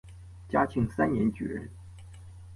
[0.49, 1.69] 嘉庆三年举人。